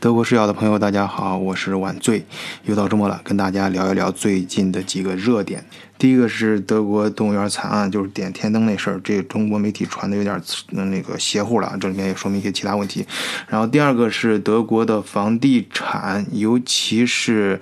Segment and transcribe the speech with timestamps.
[0.00, 2.24] 德国视角的朋友，大家好，我是晚醉，
[2.62, 5.64] 又到周末了，跟大家聊一聊最近的几个热点。
[5.98, 10.40] 第一个是德国动物园惨案，就是点天灯那事儿，这中国媒体传的有点
[10.70, 13.04] 那个邪乎了，这里面也说明一些其他问题。
[13.48, 17.60] 然后第二个是德国的房地产，尤其是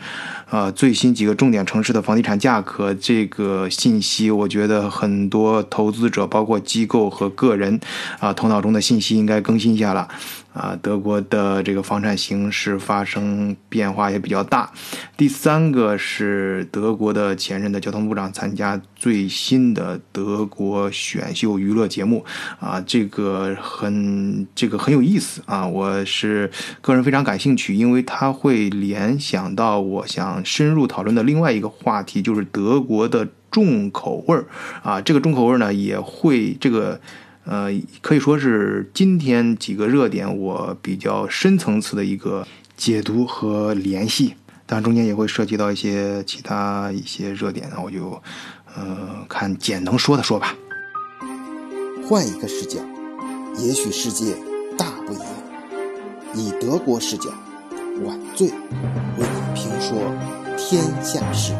[0.50, 7.80] 呃最新几个重点城市的房地产价格这个信息，我觉得很多投资者，包括机构和个人
[8.20, 10.06] 啊头脑中的信息应该更新一下了。
[10.52, 14.72] 啊，德国的这个房产形势发生变化也比较大。
[15.14, 22.24] 第三个是德国的前任的交通部长参加最新的德国选秀娱乐节目，
[22.60, 25.42] 啊，这个很这个很有意思。
[25.46, 34.46] 啊，我是个人非常感兴趣，因为它会联想到我想深入讨论的另外一个话题，就是德国的重口味儿。
[34.82, 37.00] 啊，这个重口味儿呢也会这个。
[37.48, 37.70] 呃，
[38.02, 42.44] 可以说是今天几个热点我比较深层次的一个
[42.76, 44.34] 解读和联系，
[44.66, 48.20] 但中间也会涉及到一些其他一些热点，那我就
[48.76, 50.54] 嗯看简能说的说吧。
[52.08, 52.80] 换一个视角，
[53.58, 54.36] 也许世界
[54.76, 55.26] 大不一样。
[56.34, 57.30] 以德国视角，
[58.04, 58.54] 晚醉为
[59.18, 59.96] 你评说
[60.56, 61.54] 天下事。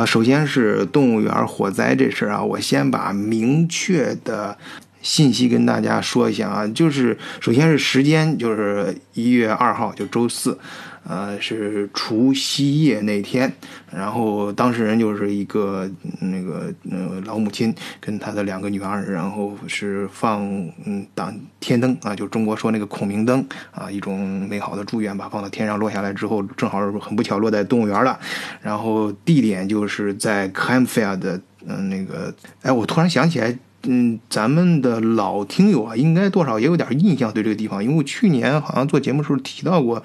[0.00, 4.56] 啊，首先是动物园火灾这事儿啊，我先把明确的
[5.02, 10.58] 信息跟大家说一下啊，就是首先是时间，就是一月二号，就周四。
[11.02, 13.52] 呃，是除夕夜那天，
[13.90, 20.42] 然后当事人就是一个那个呃老母亲跟她的两个女儿，然后是放
[20.84, 28.18] 嗯当天灯啊，就中国说那个孔明灯啊，一种美好的祝愿吧，放到天上落下来之后，正好很不巧落在动物园了，
[28.60, 33.58] 然后地点就是在 c a m f a i r 的嗯那个，哎，我突然想起来。
[33.84, 40.02] 嗯，咱们的老听友啊，应该多少也有点印象对这个地方，因为我去年好像做节目的时候提到过，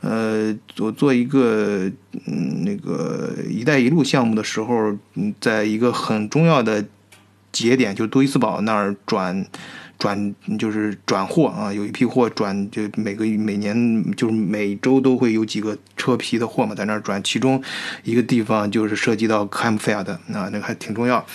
[0.00, 1.90] 呃，我做一个
[2.26, 6.82] 嗯那个“一带一路”项目的时候，嗯，在一个很重要的
[7.52, 9.44] 节点，就杜伊斯堡那儿转
[9.98, 13.76] 转就是转货啊，有一批货转，就每个每年
[14.16, 17.62] 就是每周都会有几个车皮的货嘛，在那儿转，其中
[18.04, 21.26] 一个地方就是涉及到 c a m f i r 的，啊，那个还挺重要。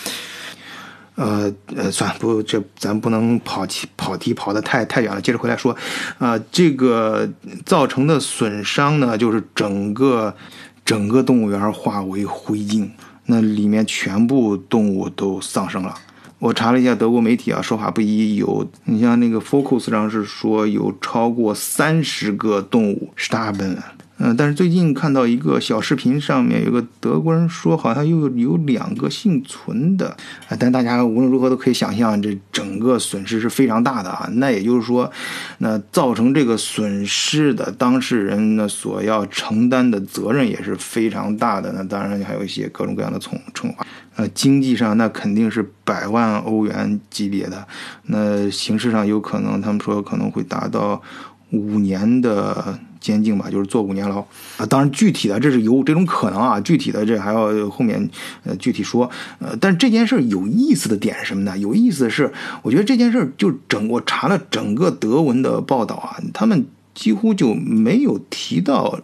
[1.16, 5.22] 呃呃，算了，不，这咱不能跑题跑题跑得太太远了。
[5.22, 5.75] 接着回来说，
[6.18, 7.29] 啊，这个
[7.66, 10.35] 造成的损伤呢，就是整个
[10.84, 12.90] 整个动物园化为灰烬，
[13.28, 15.94] 那里面全部动物都丧生了。
[16.40, 23.78] 我查了一下德国媒体啊，说法不一，有你像那个 Focus 上是说有超过三十个动物 starben。
[24.19, 30.16] 嗯，但是最近看到一个小视频，上面有个德国人说，好像又有两个幸存的。
[30.47, 34.29] 啊，但大家无论如何都可以想象，这整个损失是非常大的啊。
[34.34, 35.12] 那也就是说，
[35.57, 41.74] 那造成这个损失的当事人呢，所要承担的责任也是非常大的。
[41.74, 43.85] 那当然还有一些各种各样的惩惩罚。
[44.16, 47.68] 呃，经济上那肯定是百万欧元级别的，
[48.03, 51.01] 那形式上有可能，他们说可能会达到
[51.50, 52.78] 五年的。
[53.03, 54.25] 监禁吧，就是坐五年牢
[54.57, 54.65] 啊！
[54.69, 58.09] 当然，具体的这是有这种可能啊，具体的这还要后面
[58.45, 59.11] 呃具体说。
[59.39, 61.57] 呃，但这件事有意思的点是什么呢？
[61.57, 62.31] 有意思的是，
[62.61, 68.97] 我觉得这件事就整我查了整个德文的报道啊，他们几乎就没有提到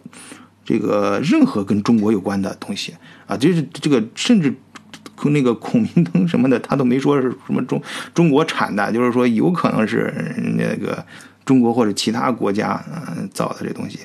[0.64, 2.94] 这个任何跟中国有关的东西
[3.26, 4.54] 啊，就是这个甚至
[5.24, 7.82] 那个孔明灯什么的，他都没说是什么中
[8.14, 11.04] 中国产的，就是说有可能是那个。
[11.50, 12.80] 中国或者其他国家
[13.16, 13.98] 嗯造的这东西，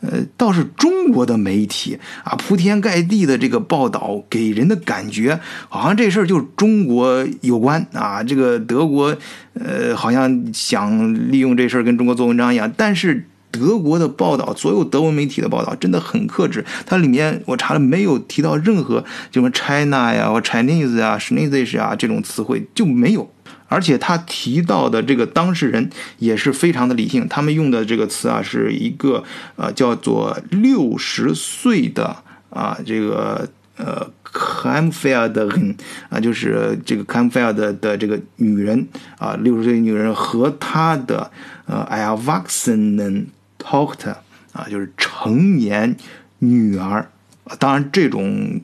[0.00, 5.38] 呃，倒是中国的媒体啊，铺天盖地的这个报道，给人的感觉
[5.68, 8.20] 好像这事儿就中国有关啊。
[8.24, 9.16] 这个德国
[9.54, 12.72] 呃，好像想利用这事儿跟中国做文章一样。
[12.76, 23.30] 但是德国的报道，所有德文媒体的报道真的很克制，它里面我查了没有提到任何什么 China 呀或 Chinese 啊 Chinese 啊这种词汇就没有。
[23.68, 29.22] 而且他提到的这个当事人也是非常的理性，他们用的这个词啊，是一个
[29.56, 32.16] 呃叫做六十岁的
[32.48, 35.76] 啊这个呃 c a m f a i r 的人
[36.08, 38.88] 啊，就是这个 c a m f a i r 的的这个女人
[39.18, 41.30] 啊，六十岁女人和她的
[41.66, 43.26] 呃 a l v a x e n
[43.58, 44.16] Tochter
[44.52, 45.94] 啊，就是成年
[46.38, 47.10] 女儿
[47.44, 47.54] 啊。
[47.58, 48.60] 当然这种。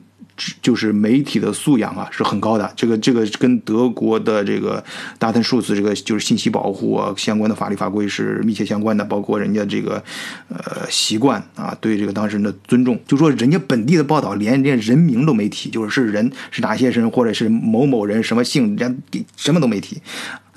[0.61, 4.83] 就是媒体的素养啊是很高的，这个这个跟德国的这个
[5.17, 10.03] 大腾数字这个就是信息保护啊相关的法律法规是密切相关的，包括人家这个
[10.49, 20.01] 呃习惯啊，对这个当事人的尊重，就说人家本地的报道连连人名都没提，就是是人是哪些人或者是某某人什么姓，人家什么都没提。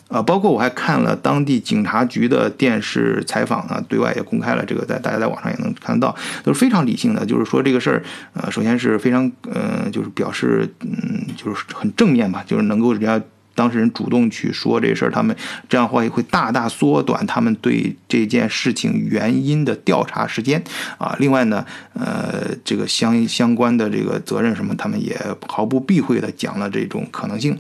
[0.08, 7.25] 啊，包括我还看了当地警察局的电视采访啊，对外也公开了，这个在大家在网上也能看得到，都是非常理性的。
[7.25, 8.02] 就是说这个事儿，
[8.32, 13.20] 呃，首先是非常，呃，就是表示，嗯，就是很正面吧，就是能够人家。
[13.58, 15.34] 当事人主动去说这事儿，他们
[15.69, 20.62] 这样的话也会大大缩短他们对这件事情原因的调查时间
[20.96, 21.16] 啊。
[21.19, 25.19] 另外呢，呃，这个相相关的这个责任什么，他们也
[25.49, 27.58] 毫不避讳的讲了这种可能性。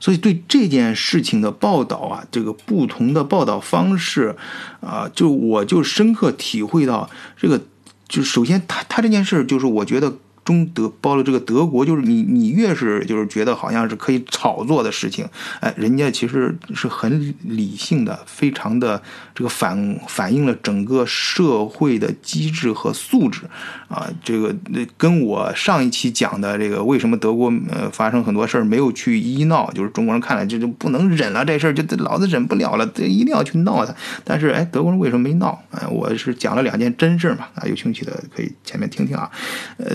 [0.00, 4.34] 所以对这件事情的报道啊，这个不同的报道方式
[4.80, 7.62] 啊，就我就深刻体会到这个，
[8.08, 10.16] 就首先他他这件事儿就是我觉得。
[10.48, 15.28] 中德包了这个德国，就是你你越是就是觉得好像是可以炒作的事情，
[15.60, 19.02] 哎，人家其实是很理性的，非常的
[19.34, 23.42] 这个反反映了整个社会的机制和素质
[23.88, 24.08] 啊。
[24.24, 24.56] 这个
[24.96, 33.94] 跟我上一期讲的这个为什么德国呃发生很多事儿没有去医闹，就是中国人看来这就不能忍了，这事儿就老子忍不了了，这一定要去闹他。
[34.24, 35.62] 但是哎，德国人为什么没闹？
[35.72, 39.30] 哎，我是讲了两件真事儿嘛，啊，有兴趣的可以前面听听啊，
[39.76, 39.94] 呃。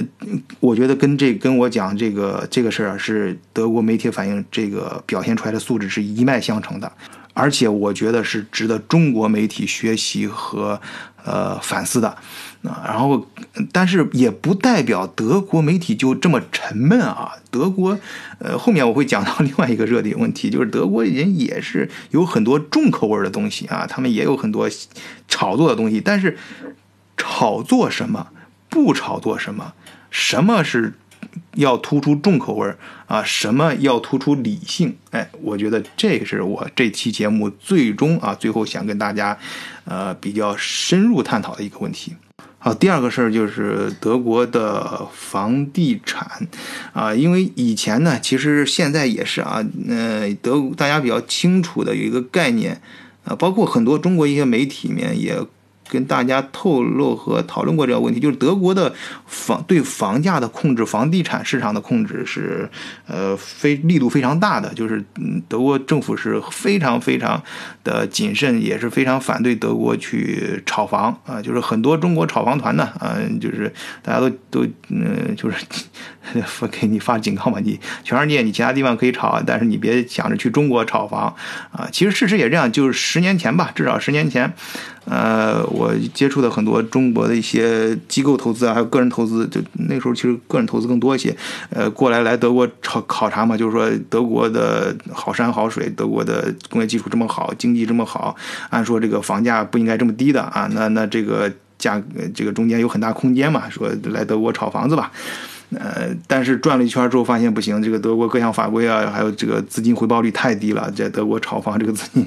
[0.60, 6.92] 我觉得跟这跟我讲这个这个事儿啊，是德国媒体反映这个表现出来的素质是一脉相承的，
[7.34, 10.80] 而且我觉得是值得中国媒体学习和
[11.26, 12.10] 呃反思的
[12.64, 12.84] 啊。
[12.86, 13.28] 然后，
[13.74, 17.34] 但是也不代表德国媒体就这么沉闷啊。
[17.52, 18.00] 德国，
[18.40, 24.70] 呃，后面我会讲到另外一个热点问题，就是德国人也是有很多重口味的东西啊，他们也有很多
[25.28, 26.38] 炒作的东西，但是
[27.18, 28.30] 炒作什么，
[28.70, 29.74] 不炒作什么。
[30.14, 30.94] 什么是
[31.56, 32.72] 要突出重口味
[33.08, 33.24] 啊？
[33.24, 34.96] 什么要突出理性？
[35.10, 39.36] 哎，我觉得这是我这期节目最终啊，最后想跟大家，
[39.86, 42.14] 呃，比较深入探讨的一个问题。
[42.60, 46.48] 好，第二个事儿就是德国的房地产
[46.94, 52.80] 啊，因为以前呢，其实现在也是啊，呃，德大家比较清楚的有一个概念
[53.26, 55.44] 啊，包括很多中国一些媒体里面也。
[55.90, 58.94] 跟大家透露和讨论过这个问题，就是德国的
[59.28, 62.70] 房对房价的控制，房地产市场的控制是，
[63.08, 64.74] 呃，非力度非常大的。
[64.74, 65.04] 就是，
[65.48, 67.42] 德国政府是非常非常
[67.84, 71.42] 的谨慎，也是非常反对德国去炒房啊。
[71.42, 73.72] 就是很多中国炒房团呢，嗯，就是
[74.02, 75.58] 大家都都嗯，就是
[76.72, 81.36] 给你发警告嘛，你全世界你其他地方可以炒，但是你别想着去中国炒房
[81.72, 81.88] 啊。
[81.92, 84.54] 其实事实也这样，就是十年前吧，至少十年前。
[85.06, 91.36] 呃，我接触的很多中国的一些机构投资啊，还有个人投资，就那时候其实个人投资更多一些。
[91.70, 98.34] 呃，过来来德国考考察嘛，就是说德国的好山好水，德国的工业基础这么好，经济这么好，
[98.70, 100.70] 按说这个房价不应该这么低的啊。
[100.72, 102.02] 那那这个价
[102.34, 105.12] 这个中间有很大空间嘛，说来德国炒房子吧。
[105.76, 112.26] 呃，但是转了一圈之后发现不行，这个德国各项法规啊，还有这个资金回报率太低了，在德国炒房这个资金，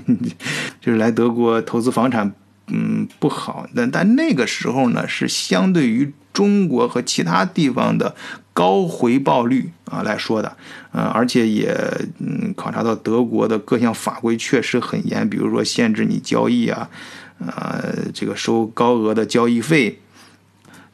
[0.80, 2.30] 就是来德国投资房产。
[2.68, 3.68] 嗯，不好。
[3.74, 8.14] 但但那个时候呢，是相对于中国和其他地方的
[8.52, 10.56] 高回报率啊来说的。
[10.92, 11.76] 嗯，而且也
[12.18, 16.90] 嗯考察到德国的各项法规确实很严，比如说限制你交易啊，
[17.38, 20.00] 呃，这个收高额的交易费。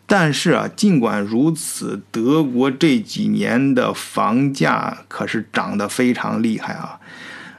[0.04, 6.98] 但是啊，尽管如此，德国这几年的房价可是涨得非常厉害啊。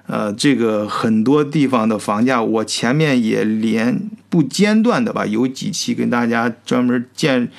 [0.05, 7.50] 呃，这个很多地方的房价，我前面也连不间断的吧，有几期跟大家专门见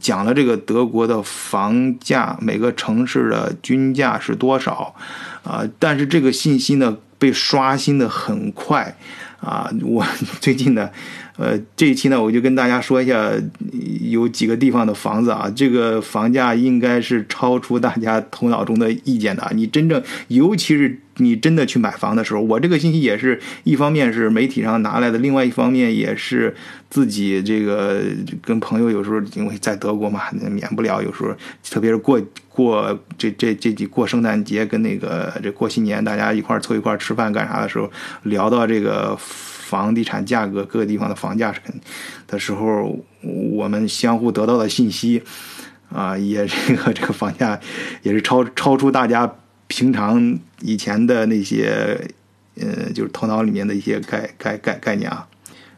[0.00, 4.94] 讲了这个德国的房价，每个城市的均价是多少
[5.42, 5.64] 啊？
[5.78, 8.96] 但是这个信息呢，被刷新的很快
[9.40, 9.70] 啊！
[9.82, 10.06] 我
[10.40, 10.90] 最近呢。
[11.36, 13.32] 呃，这一期呢，我就跟大家说一下，
[14.02, 19.50] 有几个地方的房子啊，这个房价应该是超出大家头脑中的意见的。
[19.52, 26.54] 你真正，尤其是你真的去买房的时候，我这个信息也是一方面是媒体上拿来的，另外一方面也是
[26.90, 28.02] 自己这个
[28.42, 31.34] 跟朋友有时候因为在德国嘛，免不了有时候，
[31.70, 37.90] 特别是过过这这这几过圣诞节跟那个这过新年，大家一块儿凑一块儿吃饭干啥的时候，
[38.22, 39.18] 聊到这个。
[39.64, 41.74] 房地产价格，各个地方的房价是肯
[42.28, 42.96] 的时候，
[43.50, 45.20] 我们相互得到的信息，
[45.90, 47.58] 啊，也这个这个房价
[48.02, 49.34] 也是超超出大家
[49.66, 52.08] 平常以前的那些，
[52.60, 55.26] 呃，就是头脑里面的一些概概概概念啊。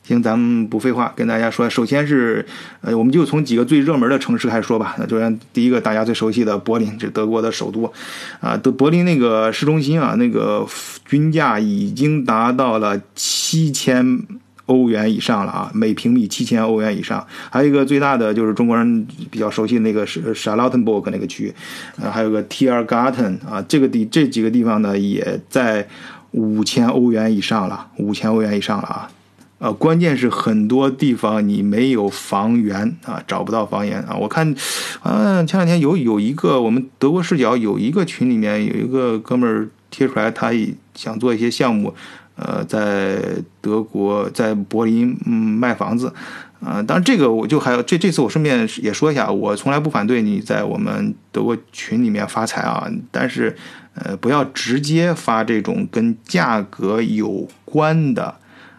[0.02, 2.46] 行，咱们不废话，跟大家说，首先是，
[2.80, 4.94] 呃，我们就从几个最热门的城市开始说吧。
[5.00, 7.92] 那就像第一个大家最熟悉的柏林，这德国的首都，
[8.38, 10.64] 啊，德柏林那个市中心啊，那个
[11.04, 14.22] 均价已经达到了七千
[14.66, 17.24] 欧元以上了啊，每平米七千欧元以上。
[17.50, 21.54] 还有一个最大的就是中国人比较熟悉的那个是 s h a r l o t t e n b u r g 那个区，
[22.00, 25.88] 呃，还有个 Tiergarten 啊，这个地这几个地方呢，也在
[26.32, 29.10] 五千欧元以上了，五千欧元以上了啊。
[29.58, 34.14] 呃，关键是很多地方你没有房源啊，找不到房源啊。
[34.14, 34.54] 我看，
[35.02, 40.50] 嗯，前两天有有一个我们德国视角有一个群里面有一个哥们儿贴出来，他
[40.94, 41.94] 想做一些项目，
[42.36, 43.18] 呃，在
[43.60, 46.12] 德国在柏林嗯卖房子，
[46.60, 53.56] 啊，当然这个我就还有这这次我顺便也说一下，我从来不反对你在我们德国群里面发财啊，但是
[53.94, 58.36] 呃不要直接发这种跟价格有关的。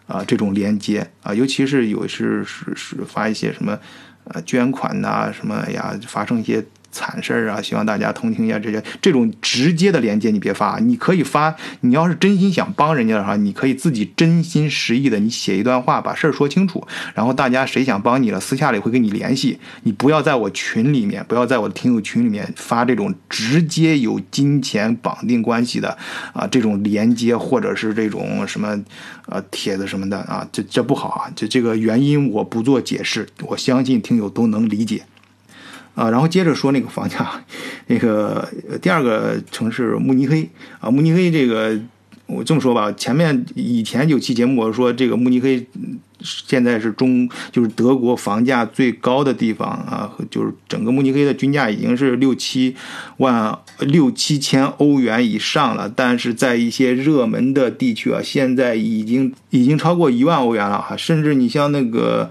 [0.08, 3.78] 啊，这种连接啊，尤其是有是是是发一些什么，
[4.24, 6.64] 呃，捐款呐，什么呀，发生一些。
[6.98, 7.62] 惨事儿啊！
[7.62, 10.80] 希望大家同情一下这些这种直接的连接，你别发。
[10.80, 16.84] 你可以发，你要是真心想帮人家的话，你可以自己真心实意的，你写一段话，把事儿说清楚。
[17.14, 19.60] 然后大家谁想帮你了，私下里会跟你联系。
[19.84, 25.96] 你不要在我群里面，不要在我的听友群里面发这种直接有金钱绑定关系的
[26.34, 28.76] 啊这种连接，或者是这种什么
[29.28, 31.30] 呃帖子什么的啊，这这不好啊！
[31.36, 35.04] 这这个原因我不做解释，我相信听友都能理解。
[35.98, 37.44] 啊，然后接着说那个房价，
[37.88, 38.48] 那个
[38.80, 40.48] 第二个城市慕尼黑
[40.80, 41.76] 啊，慕尼黑这个
[42.28, 45.66] 我这么说吧，前面以前有期节目我说这个慕尼黑
[46.22, 52.76] 现在是中就是德国房价最高的地方啊，就是整个慕尼黑的均价已经是六七
[53.18, 62.30] 万六七千欧元以上了，但是在一些热门的地区啊，现在已经已经超过一万欧元了哈，甚至你像那个。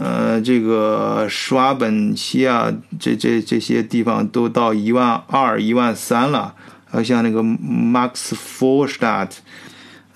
[0.00, 6.54] 呃，这个施瓦本西啊，这这这些地方都到一万二、一万三了，
[6.88, 9.40] 还有像那个 Max f o r s t a d t。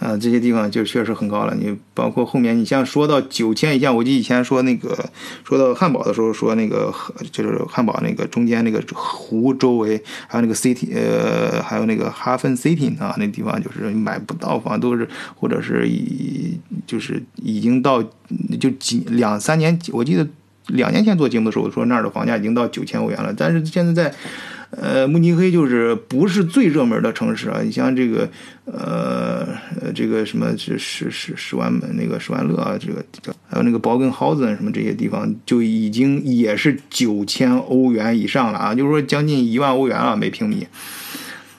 [0.03, 1.55] 啊，这些地方就确实很高了。
[1.55, 4.99] 你包括后面，你像说到九千以下，我记得以前说那个
[5.45, 6.93] 说到汉堡的时候，说那个
[7.31, 18.03] 就是汉堡那个中间那个湖周围，还有那个 city，呃，还有那个哈芬 city 啊，那地方就是买不到房，都是或者是已就是已经到
[18.59, 20.27] 就几两三年，我记得
[20.69, 24.15] 两年前做节目的时候说那儿的房价已经到九千欧元了，但是现在在。
[24.75, 27.61] 呃，慕尼黑就是不是最热门的城市啊？
[27.63, 28.27] 你像这个，
[28.65, 29.47] 呃，
[29.95, 33.05] 这个什么是是是十万那个十万乐啊，这个
[33.47, 40.67] 还有那个堡根豪森什么这些地方，就已经也是九千欧元以上了啊，就是说将近一万欧元了每平米。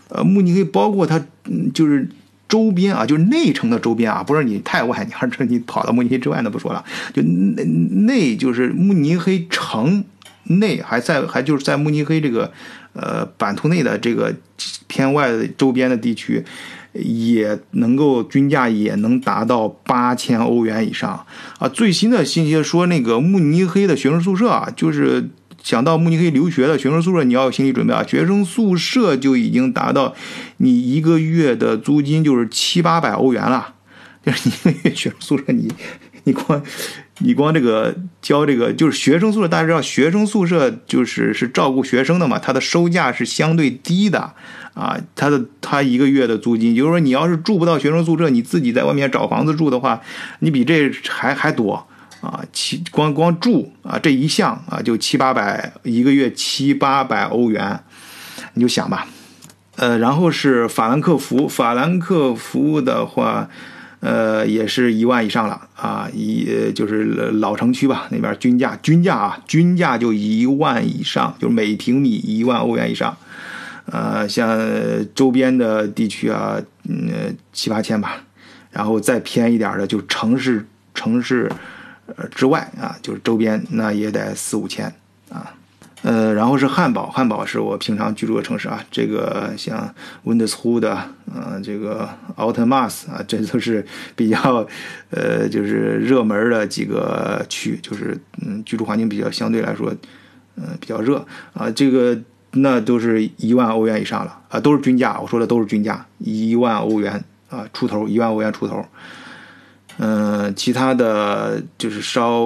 [0.09, 1.23] 呃，慕尼黑包括它
[1.71, 2.09] 就是
[2.53, 10.03] 周边啊，就是内城的周边啊，不是你太外，你还是你跑到慕尼黑之外那不说了，就内内就是慕尼黑城
[10.43, 12.51] 内还在还就是在慕尼黑这个。
[12.95, 14.31] 呃，版图内的这个
[14.85, 16.45] 偏外的周边的地区，
[16.91, 21.25] 也能够均价也能达到八千欧元以上
[21.57, 21.67] 啊！
[21.67, 25.27] 最新的信息说，那个慕尼黑的学生宿舍啊，就是
[25.63, 28.03] 想到慕尼黑留学的学生宿舍，你要有心理准备啊！
[28.05, 30.13] 学生宿舍就已经达到
[30.57, 33.73] 你一个月的租金就是七八百欧元了，
[34.23, 35.73] 就是一个月学生宿舍你。
[36.25, 36.63] 你光，
[37.17, 44.31] 你光这个交这个就是学生宿舍，大家知道学生宿舍就是是照顾学生的嘛，它的收价是相对低的
[44.73, 49.99] 啊，它的它一个月的租金，就是说你要是住不到学生宿舍，你自己在外面找房子住的话，
[50.39, 51.85] 你比这还还多
[52.23, 57.79] 啊，七光光住啊这一项啊就七八百一个月七八百欧元，
[58.53, 59.05] 你就想吧，
[59.75, 63.49] 呃，然后是法兰克福，法兰克福的话。
[64.05, 73.15] 呃，也是一万以上了啊，一就是老城区吧，那边均价均价啊，均价就一万以上，就是每平米一万欧元以上。
[73.85, 74.59] 呃，像
[75.15, 76.57] 周边的地区啊，
[76.89, 78.17] 嗯，七八千吧，
[78.71, 81.49] 然后再偏一点的，就城市城市
[82.15, 84.93] 呃之外啊，就是周边那也得四五千
[85.29, 85.55] 啊。
[86.01, 88.83] 呃，然后是汉堡，汉堡是我平常居住的城市啊。
[88.91, 89.95] 这个像
[90.25, 90.97] Windows 的，
[91.33, 94.67] 呃，这个 a u t o m a s 啊，这都是比较，
[95.11, 99.95] 呃，就是热门的几个区，就是嗯，居住环境比较相对来说，
[100.57, 101.71] 嗯，比较热啊。
[101.71, 102.19] 这个
[102.51, 108.85] 那都是一万欧元以上了啊，都是均价，我说的都是均价，一万欧元啊出头，一万欧元出头。
[109.97, 112.43] 嗯，其他的就是稍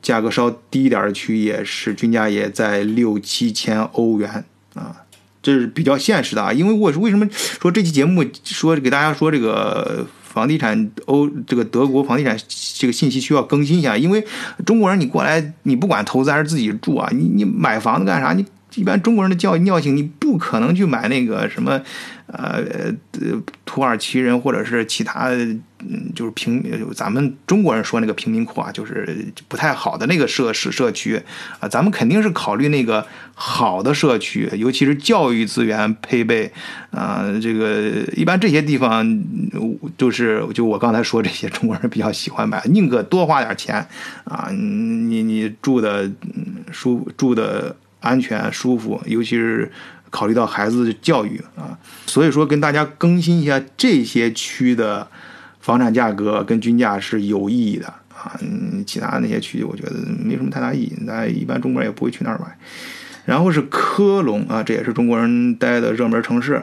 [0.00, 4.94] 价格稍低一点的区域也是均价也在六七千欧元啊，
[5.42, 6.52] 这是比较现实的啊。
[6.52, 12.36] 因为我是为什么说这期节目说给大家说这个房地产欧这个德国房地产
[12.76, 14.24] 这个信息需要更新一下，因为
[14.64, 18.32] 中国人你过来，你不管投资还是自己住啊，你你买房子干啥？
[18.32, 18.44] 你
[18.76, 21.80] 一般中国人的教育尿性，你不可能去买那个什么，
[22.26, 22.64] 呃
[23.12, 26.62] 呃，土耳其人或者是其他，嗯，就是平
[26.92, 31.22] 咱们中国人说那个贫民窟啊，就是不太好的那个社社社区
[31.60, 36.52] 啊，咱们肯定是考虑那个好的社区，尤其是教育资源配备
[36.90, 39.22] 啊，这个一般这些地方
[39.96, 43.86] 就是就我刚才说这些中国人比较喜欢买，宁可多花点钱
[44.24, 46.10] 啊，你你住的
[46.72, 47.76] 舒住的。
[48.04, 49.72] 安全舒服，尤其是
[50.10, 55.08] 考虑到孩子的教育啊，所以说跟大家更新一下这些区的
[55.60, 58.38] 房产价格跟均价是有意义的啊。
[58.42, 62.56] 嗯，其他那些区我觉得没什么太大意义，咱一般中国人也不会去那儿买。
[63.24, 66.62] 然后是科隆啊，这也是中国人待的热门城市，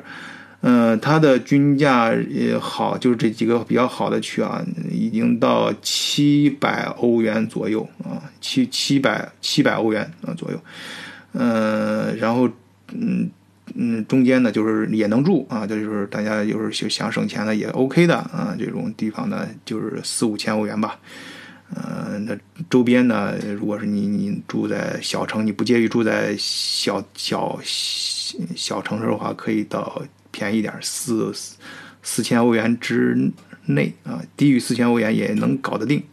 [0.62, 10.64] 嗯，它的均价也好，就是这几个比较好的区啊，已经到七百欧元左右啊，七七百七百欧元啊左右。
[11.34, 12.50] 嗯，然后，
[12.94, 13.30] 嗯
[13.76, 21.00] 嗯，中间呢就是也能住啊，就是大家就是想省钱的也 OK 的啊，这种地方呢就是四五千欧元吧。
[21.74, 22.38] 嗯，那
[22.70, 31.32] 周边呢，如果是你你住在小城，你不介意住在小小小城市的话，可以到便宜点四
[32.04, 33.32] 四千欧元之
[33.68, 36.04] 内啊，低于四千欧元也能搞得定。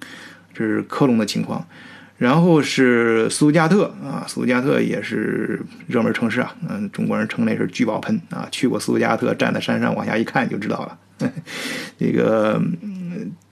[0.55, 1.67] 这是科隆的情况。
[2.19, 8.47] 然后是苏加特啊，苏加特也是热门城市啊，嗯，中国人称那是聚宝盆啊。
[8.51, 11.31] 去过苏加特，站在山上往下一看就知道了。
[11.99, 12.61] 这个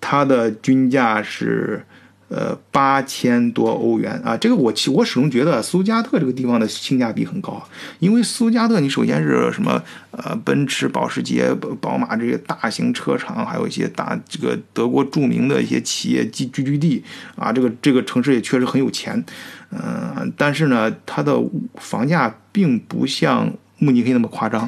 [0.01, 1.83] 它的均价是。
[2.29, 4.37] 呃，八千多欧元啊！
[4.37, 7.63] 这个我其我始终觉得苏加特这个地方的性价比很高，
[8.01, 9.81] 因为苏加特你首先是什么
[10.11, 17.05] 呃，奔驰、保时捷、宝马这些大型车厂，还有一些大这个德国著名的一些企业聚聚居地
[17.37, 19.25] 啊，这个这个城市也确实很有钱，
[19.71, 21.41] 嗯，但是呢，它的
[21.77, 24.63] 房价并不像慕尼黑那么夸张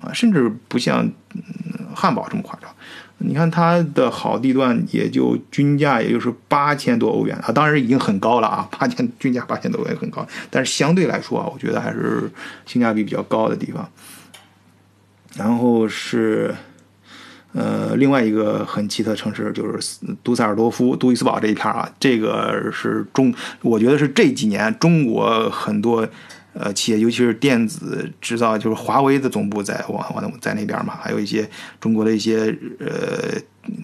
[0.00, 1.08] 啊，甚至不像
[1.94, 2.68] 汉堡这么夸张。
[3.18, 12.30] 你看它的好地段，也就均价也就是八千多欧元啊，当然已经很高了啊，八千均价八千多欧元很高，但是相对来说啊，我觉得还是
[12.66, 13.88] 性价比比较高的地方。
[15.34, 16.54] 然后是，
[17.52, 26.06] 呃，另外一个很奇特城市就是杜塞尔多夫、杜伊斯堡这一片啊，这个是中，我觉得是这几年中国很多。
[26.58, 31.46] 呃，企业尤其是电子制造，就是华为的总部在往往在那边嘛，还有一些
[31.78, 33.38] 中国的一些呃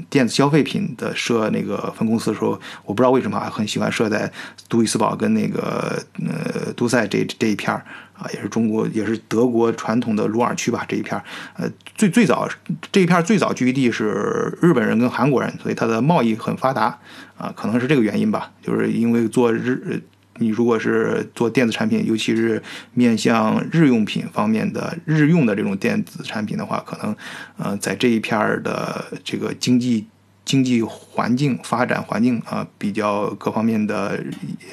[0.09, 4.33] 电子消费品的设那个分公司的时候，我不知道为什么很喜欢设在
[4.71, 11.23] 杜伊斯堡跟那个呃杜塞这这一片儿啊，也是中国也是德国传统的鲁尔区吧这一片儿，
[11.59, 12.49] 呃最最早
[12.91, 16.99] 这一片最早聚居地是日本人跟韩国人，所以它的贸易很发达
[17.37, 20.03] 啊，可能是这个原因吧，就是因为做日。
[20.39, 22.63] 你如果是做电子产品，尤其是
[22.95, 27.17] 面向日用品方面的日用的这种电子产品的话，可能，
[27.59, 30.07] 呃，在这一片儿的这个经济。
[30.45, 34.23] 经济环境发展环境啊，比较各方面的，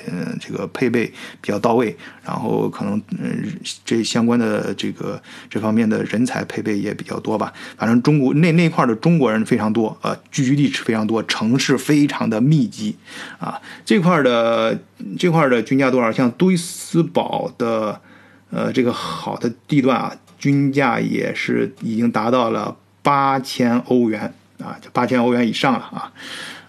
[0.07, 1.05] 嗯，这个配备
[1.39, 3.45] 比较到位，然后可能嗯，
[3.85, 7.53] 这相关的这个这方面的人才配备也比较多吧。
[7.77, 12.97] 反正中国那那块的中国人非常多，呃，聚居地是非常多，城市非常的密集，
[13.37, 14.77] 啊，这块的
[15.17, 16.11] 这块的均价多少？
[16.11, 18.01] 像杜伊斯堡的，
[18.49, 24.33] 呃，这个好的地段啊，均价也是已经达到了八千欧元。
[24.63, 26.11] 啊，就八千欧元以上了啊，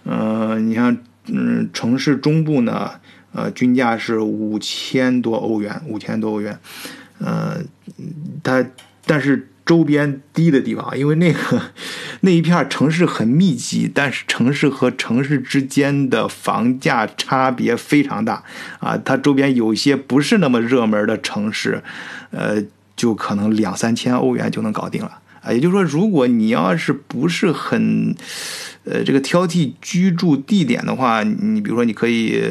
[0.05, 2.93] 嗯，你像，嗯，城市中部呢，
[3.33, 6.59] 呃，均价是五千多欧元，五千多欧元，
[7.19, 7.57] 呃，
[8.43, 8.65] 它
[9.05, 11.61] 但是周边低的地方，因为那个
[12.21, 18.43] 那一片城市很密集，但是城市和城市之间的房价差别非常大
[18.79, 21.83] 啊，它周边有些不是那么热门的城市，
[22.31, 22.63] 呃，
[22.95, 25.19] 就可能两三千欧元就能搞定了。
[25.43, 28.15] 啊，也就是说，如果你要是不是很，
[28.85, 32.43] 呃，这个挑剔居住地点的话，你比如说，你可以，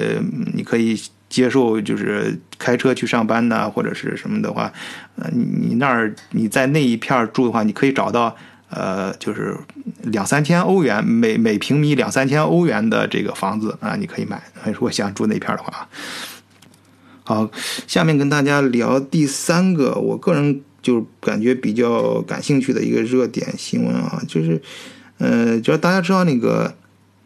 [0.56, 1.00] 你可以
[1.30, 4.74] 接受，就是开车去上班呐，或者是什么的话，
[5.18, 8.36] 呃，你你那儿你在那一片住的话，你可以找到，
[8.72, 9.56] 呃，就是
[10.02, 14.42] 两三千欧元每每平米两三千欧元的这个房子啊，你可以买。
[14.66, 15.88] 如果想住那片的话，
[17.24, 17.52] 好，
[17.86, 20.62] 下面跟大家聊第三个，我个人。
[20.82, 24.62] 就感觉比较感兴趣的一个热点新闻啊，就是，
[25.18, 26.74] 呃，就是大家知道那个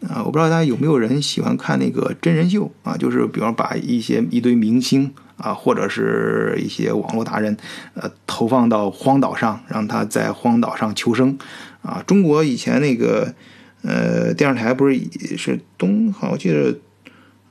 [0.10, 7.56] 啊，我不知道大家有没有人喜欢看那个真人秀啊，就是比方把一些一堆明星啊，或者是一些网络达人，
[7.94, 11.38] 呃，投放到荒岛上，让他在荒岛上求生
[11.82, 12.04] 啊。
[12.06, 13.34] 中国以前那个，
[13.82, 15.00] 呃，电视台不是
[15.38, 16.78] 是东，好我记得，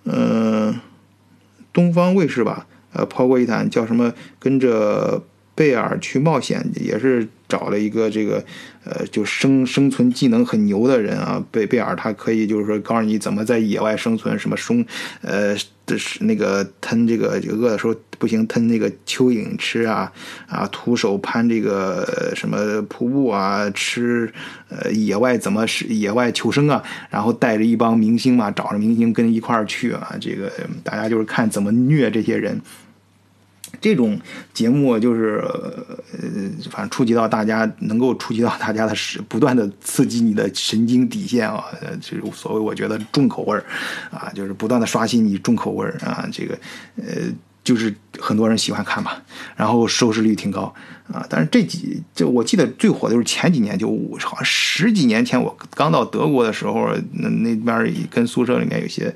[0.05, 0.81] 嗯，
[1.73, 8.43] 东方卫视吧，呃，抛过一坛叫什么，跟着贝尔去冒险，也是找了一个这个，
[8.85, 14.85] 呃，就生生存技能很牛的人啊，贝贝尔他可以就是说告诉你怎么在野外生存，什么松，
[15.21, 15.55] 呃，
[15.99, 20.11] 是那个吞这个饿的时候不行吞那个蚯蚓吃啊，
[20.49, 24.33] 啊，徒手攀这个什么瀑布啊，吃
[24.71, 30.51] 呃野外怎么是野外求生啊，然后带着一帮明星嘛，找着明星跟一块儿去啊，这个
[30.83, 32.59] 大家就是看怎么虐这些人。
[33.83, 34.19] 这种
[34.55, 43.65] 节目就是呃，反正触及到大家能够触及到大家的是不断的刺激你的神经底线啊，呃，就是所谓我觉得重口味儿
[44.13, 46.57] 啊，就是不断的刷新你重口味儿啊，这个
[46.97, 47.23] 呃，
[47.65, 49.11] 就是很多人喜欢看嘛，
[49.57, 50.73] 然后收视率挺高
[51.13, 51.27] 啊。
[51.29, 53.89] 但是这几就我记得最火的就是前几年，就
[54.21, 59.13] 好像十几年前我刚到德国的时候，那那边跟宿舍里面有些。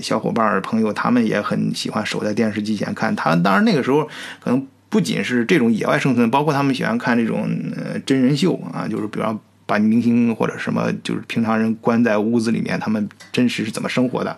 [0.00, 3.14] 小伙伴朋友，他们也很喜欢守在电视机前看。
[3.14, 4.08] 他当然那个时候
[4.40, 14.30] 可能不仅是这种野外生存，包括他们喜欢看这种呃真人秀啊，就是比方把明星或者什么，就是平常人关在屋子里面，他们真实是怎么生活的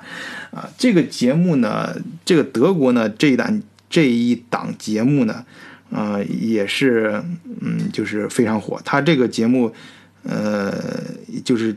[0.53, 0.69] 啊。
[0.79, 5.45] 这个节目呢，这个德国呢这一档这一档节目呢，
[5.90, 7.23] 啊也是
[7.61, 8.81] 嗯就是非常火。
[8.85, 9.73] 他这个节目
[10.23, 10.73] 呃
[11.45, 11.77] 就是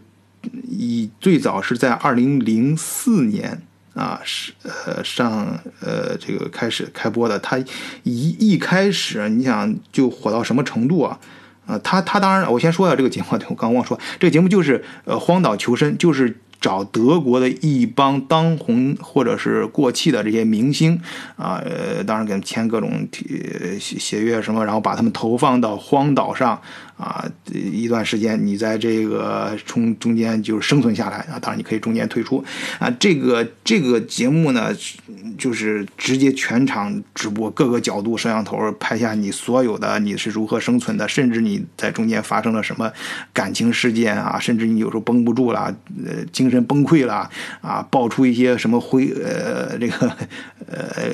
[0.67, 3.61] 以最早是在二零零四年。
[3.97, 7.57] 啊，是呃上呃这个开始开播的，他
[8.03, 11.19] 一一开始你想就火到什么程度啊？
[11.65, 16.37] 啊，他他当然我先说一下这个节目， 我刚忘说，这个节目就是呃荒岛求生，就是。
[16.59, 20.99] 找德国的一帮当红或者是过气的这些明星
[21.35, 23.07] 啊，呃，当然给他们签各种
[23.79, 26.59] 协协约什么，然后把他们投放到荒岛上
[26.97, 32.43] 啊，一段时间你在这个从中间就是生存下来啊，当然你可以中间退出
[32.79, 32.89] 啊。
[32.99, 34.75] 这个这个节目呢，
[35.37, 42.91] 就是直接全场直播，各个角度摄像头拍下你所有的你是如何生存的，甚至你在中间发生了什么
[43.31, 47.29] 感情事件啊，甚至你有时候绷不住了，呃，精神崩溃了
[47.61, 47.85] 啊！
[47.91, 50.07] 爆出一些什么灰呃这个
[50.67, 51.09] 呃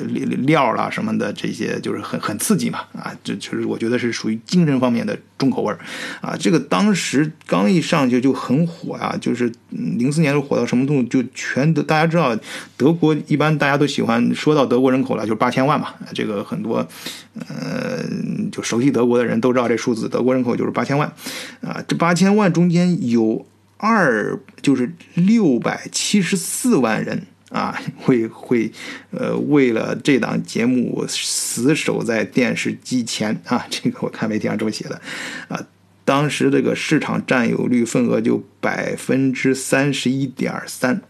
[0.46, 3.14] 料了什么的，这些就是很很刺激嘛啊！
[3.22, 5.73] 这其实我觉得是属于精神方面的重口味
[6.20, 6.36] 啊。
[6.38, 11.22] 这个当时刚一上去就很火呀，就是零四年都火到什么程度？
[11.22, 12.36] 就全德大家知道，
[12.76, 15.88] 德国一般大家都喜欢说到德国人口了，就是八千万嘛。
[16.14, 16.86] 这个很多
[17.34, 18.04] 呃
[18.52, 21.12] 就熟悉德国的人都知道这数字，德国人口就是八千万
[21.60, 21.82] 啊。
[21.86, 23.46] 这八千万中间有。
[23.76, 28.70] 二就是六百七十四万人啊， 会会
[29.12, 35.00] 呃，为了这档节目死守在电视机前啊，这个我看媒体上这么写的
[35.48, 35.64] 啊，
[36.04, 41.00] 当时这个市场占有率份额就百分之三十一点三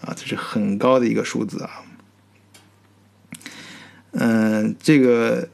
[0.00, 1.70] 啊，这是很高的一个数字啊。
[4.10, 5.48] 嗯，这个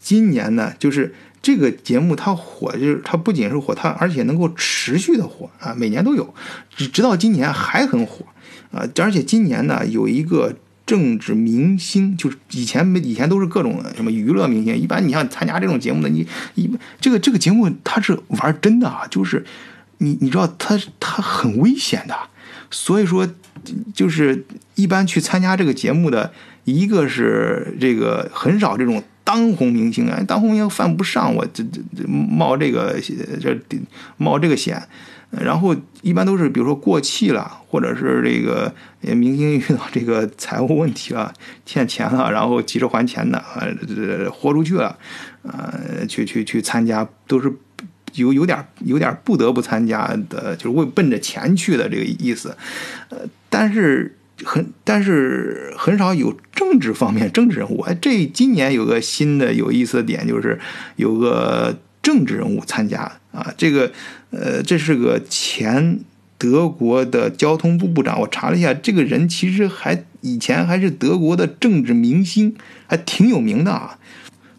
[0.00, 1.14] 今年呢，就是。
[1.42, 6.34] 这个节目它火，就是它不仅是火，它而且能够持续的火啊，每年都有，
[6.68, 8.26] 直直到今年还很火
[8.72, 8.86] 啊！
[8.98, 10.54] 而且今年呢，有一个
[10.86, 19.44] 政治明星，就是以前没以前都是各种什么娱乐明星，一般你像参加这种节目的，你一这个这个节目它是玩真的啊，就是
[19.98, 22.16] 你你知道他他很危险的，
[22.70, 23.28] 所以说
[23.94, 26.32] 就是一般去参加这个节目的，
[26.64, 29.02] 一个是这个很少这种。
[29.22, 32.98] 当红明星啊，当红明星犯不上，我这这这冒这个
[33.40, 33.56] 这
[34.16, 34.82] 冒这个险，
[35.30, 41.32] 然后一般都是比如说过气了，或者是这个明星遇到这个财务问题了，
[41.66, 43.66] 欠钱了，然后急着还钱的啊，
[44.32, 44.96] 豁出去了，
[45.42, 45.72] 啊，
[46.08, 47.52] 去去去参加，都是
[48.14, 52.56] 有有点有点不得不参加的，就是为奔着钱去的这个意思，
[53.10, 54.16] 呃，但是。
[54.42, 57.82] 很，但是很少有政治方面政治人物。
[57.82, 60.58] 哎，这今年有个新的有意思的点，就是
[60.96, 63.52] 有个政治人物参加啊。
[63.56, 63.90] 这个，
[64.30, 66.00] 呃，这是个前
[66.38, 68.20] 德国的交通部部长。
[68.20, 72.54] 我查了一下，这个人其实还以前还是德国的政治明星，
[72.86, 73.98] 还挺有名的啊。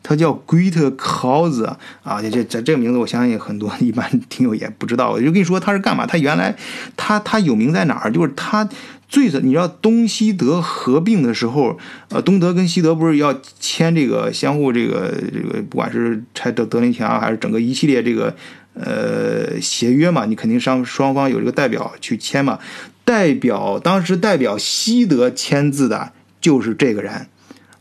[0.03, 1.63] 他叫 Great Cause
[2.01, 5.11] 啊，这这这个名字，我相信很多 一般听友也不知道。
[5.11, 6.07] 我就跟你说他是干嘛？
[6.07, 6.55] 他原来
[6.97, 8.11] 他他有名在哪儿？
[8.11, 8.67] 就是他
[9.11, 18.33] 最早你知道东西德合并的时候，呃，东德跟西德不是要签这个相互这个这个，不管是拆德德林墙还是整个一系列这个
[18.73, 22.57] 呃协约嘛，你肯定双双方有这个代表去签嘛。
[23.03, 27.27] 代表当时代表西德签字的就是这个人。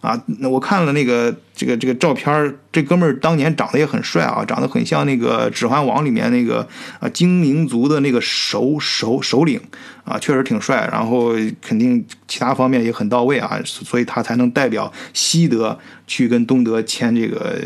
[0.01, 6.67] 啊，那我看了那个这个这个照片这哥们儿当年长得也很帅啊，长得很像那个《指环王》里面那个
[7.01, 9.61] 啊精灵族的那个首首首领
[10.05, 17.59] 啊，确实挺帅，然后肯定其他方面也很到位啊，所以他才能代表西德去跟东德签这个。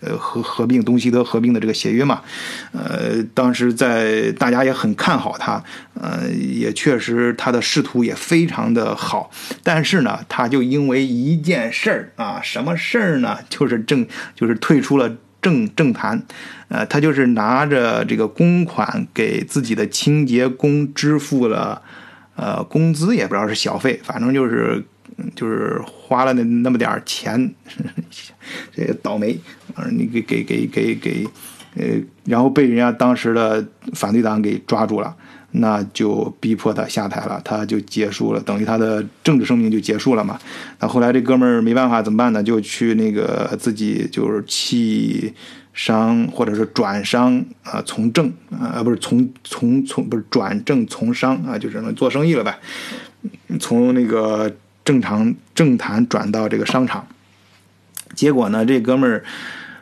[0.00, 2.22] 呃，合合并东西德合并的这个协约嘛，
[2.72, 5.62] 呃，当时在大家也很看好他，
[5.94, 9.30] 呃，也确实他的仕途也非常的好，
[9.62, 13.38] 但是呢，他就因为一件事儿啊，什么事儿呢？
[13.48, 16.22] 就是政，就是退出了政政坛，
[16.68, 21.82] 呃，他就是拿着这个公款给自己的清洁工支付了，
[22.36, 24.84] 呃，工资也不知道是小费，反正就是。
[25.36, 27.54] 就是花了那那么点儿钱，
[28.74, 29.38] 这个倒霉，
[29.92, 31.26] 你给给给给给，
[31.76, 31.84] 呃，
[32.24, 35.14] 然后被人家当时的反对党给抓住了，
[35.52, 40.38] 那就逼迫他下台了，他就结束了，等于他的政治生命就结束了嘛。
[40.80, 42.42] 那后来这哥们儿没办法，怎么办呢？
[42.42, 45.32] 就去那个自己就是弃
[45.72, 52.58] 商或者是转商啊，从政啊，不是从从从不是转正从商啊，就是做生意了呗，
[53.58, 54.54] 从那个。
[54.84, 57.06] 正常政坛转到这个商场，
[58.16, 59.22] 结果呢，这哥们儿，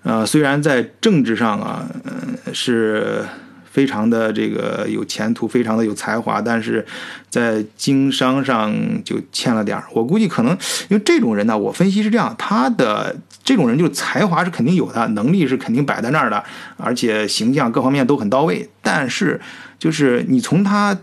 [0.02, 3.22] 呃，虽然在政治上啊，呃，是
[3.70, 6.84] 非常的这个有前途，非常的有才华，但是
[7.28, 9.84] 在经商上就欠了点儿。
[9.92, 10.52] 我估计可能
[10.88, 16.42] 因为这种人呢，我分析是这样，他的这种人就才华是肯定有的，能力是肯定摆在那儿的，
[16.76, 19.40] 而且形象各方面都很到位，但是
[19.78, 20.98] 就是你从他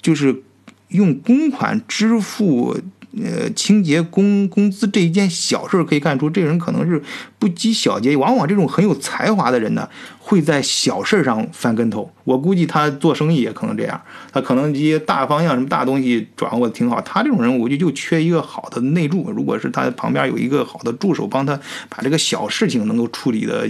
[0.00, 0.42] 就是
[0.88, 2.76] 用公款支付。
[3.24, 7.02] 呃，清洁工工资这一件小事可以看出，这人可能是
[7.38, 8.16] 不积小节。
[8.16, 12.10] 往往这种很有才华的人呢，会在小事上翻跟头。
[12.24, 14.00] 我估计他做生意也可能这样，
[14.32, 17.00] 他可能一些大方向、什么大东西掌握的挺好。
[17.00, 19.30] 他这种人，我就就缺一个好的内助。
[19.30, 23.68] 如果是他旁边有一个好的助手，帮他把这个小事情能够处理的。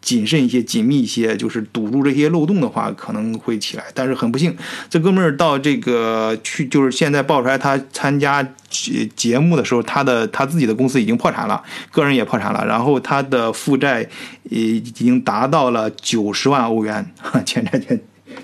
[0.00, 3.84] 谨慎一些，紧密一些，就是堵住这些漏洞的话，可能会起来。
[3.94, 4.56] 但是很不幸，
[4.88, 14.08] 这哥们儿到这个去，就是现在爆出来他参加节节目的时候，他的他自己的公司已经破产了，个人也破产了，然后他的负债
[14.44, 17.12] 已经达到了九十万欧元，
[17.44, 18.00] 欠债欠。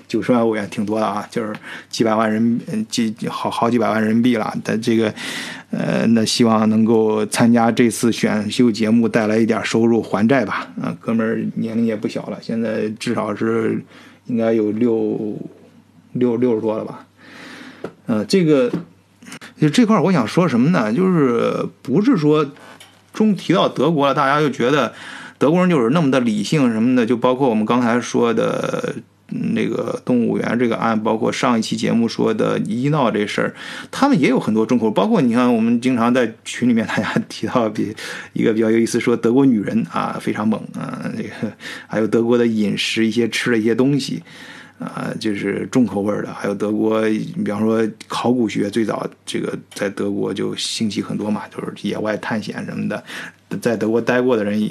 [0.07, 1.53] 九十万欧元挺多的啊，就是
[1.89, 4.53] 几百万人，几好好几百万人民币了。
[4.63, 5.13] 但这个，
[5.71, 10.67] 呃，那希望能够参加这次选秀节目，带来一点收入还债吧。
[10.81, 13.83] 啊，哥们儿年龄也不小了，现在至少是
[14.27, 15.37] 应该有六
[16.13, 17.05] 六六十多了吧。
[18.05, 18.71] 呃，这个
[19.59, 20.93] 就这块我想说什么呢？
[20.93, 22.49] 就是不是说
[23.13, 24.93] 中提到德国了，大家就觉得
[25.37, 28.95] 德国人就是那么的理性什么的，就包括我们刚才说的。
[29.53, 33.53] 那个动物园这个案，包括上一期节目说的医闹这事儿，
[33.91, 34.89] 他们也有很多重口。
[34.89, 37.95] 包括你看，我们经常在群里面大家提到比
[38.33, 41.29] 一个比较有意思，说德国女人啊非常猛啊，那个
[41.87, 44.21] 还有德国的饮食一些吃的一些东西
[44.79, 46.33] 啊，就是重口味的。
[46.33, 53.03] 还有德国，比方说考古学最早这个在德国就兴起很多嘛，就是野外探险什么的。
[53.61, 54.67] 在德国待过的人也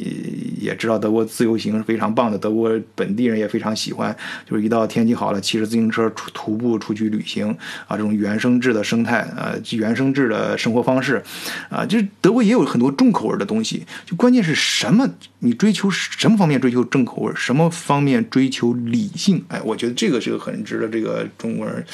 [0.60, 2.36] 也知道，德国自由行是非常棒的。
[2.36, 4.14] 德国本地人也非常喜欢，
[4.48, 7.48] 就是一到天气好了，骑着自行车出徒步出去旅行
[7.86, 11.22] 啊，这种原生质的生态，呃，原生质的生活方式，
[11.70, 13.86] 啊，就是德国也有很多重口味的东西。
[14.04, 15.08] 就关键是什么？
[15.38, 17.32] 你追求什么方面追求重口味？
[17.34, 19.42] 什么方面追求理性？
[19.48, 21.84] 哎，我觉得这个是个很值得这个中国人，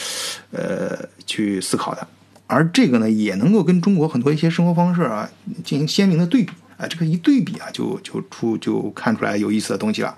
[0.51, 2.07] 呃，去思考的。
[2.49, 5.29] 而这个呢，也能够跟中国很多一些生活方式啊
[5.65, 6.53] 进行鲜明的对比。
[6.89, 10.17] 这个一对比啊，就就出就看出来有意思的东西了，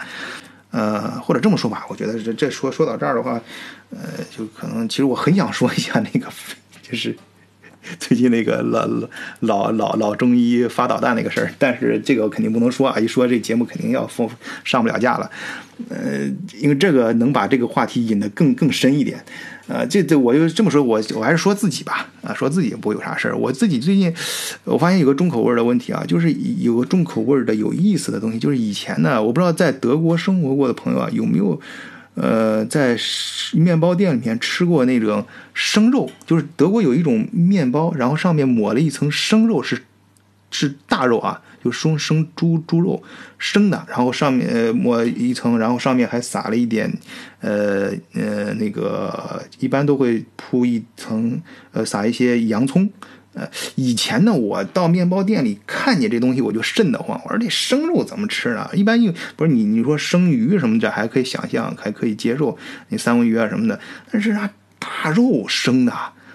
[0.70, 3.40] 呃，或者这么说吧，我觉得这这说说到这儿的话，
[3.90, 3.98] 呃，
[4.36, 6.26] 就可能其实我很想说一下那个，
[6.82, 7.16] 就是
[7.98, 8.88] 最近那个老
[9.40, 14.28] 老老老中医发导弹那个事儿，但是这个我肯定不能说啊，一说这节目肯定要封
[14.64, 15.30] 上不了架了，
[15.90, 16.26] 呃，
[16.58, 19.22] 因为这个能把这个话题引得更更深一点。
[19.66, 23.36] 呃，这这我就这么说，我我还是说自己吧，啊，说自己不会有啥事儿。
[23.36, 24.12] 我自己最近，
[24.64, 31.58] 我发现有个重口味的问题啊，就是有个重口味的有意思的东西，就是以前呢，我不知道在德国生活过的朋友啊，有没有，
[32.14, 32.94] 呃，在
[33.54, 35.24] 面包店里面吃过那种
[35.54, 39.82] 生肉，就是德国有一种面包，然后上面抹了一层生肉，是
[40.50, 41.40] 是大肉啊。
[41.64, 43.02] 就生生猪猪肉
[43.38, 46.92] 生的，然后上面呃抹一层，然后上面还撒了一点，
[47.40, 51.40] 呃呃那个一般都会铺一层，
[51.72, 52.90] 呃撒一些洋葱。
[53.32, 58.70] 呃，以前呢，我到面包店里看见这东西我就瘆得慌，我说这生肉怎么吃呢？
[58.74, 62.56] 一般用不是你你说生鱼什么的还可以想象，还可以接受，
[62.90, 63.80] 那三文鱼啊什么的，
[64.12, 64.48] 但是啊
[64.78, 65.92] 大肉生的。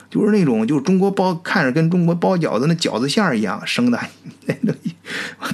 [0.09, 3.99] 就是那种就是中国包看着跟中国包饺子那饺子馅儿一样生的，
[4.45, 4.95] 那东西